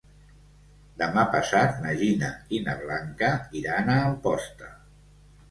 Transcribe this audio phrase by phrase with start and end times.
[1.01, 4.73] Demà passat na Gina i na Blanca iran a Amposta.